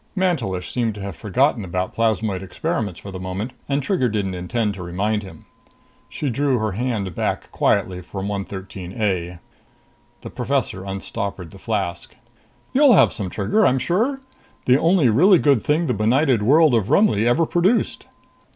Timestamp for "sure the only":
13.77-15.09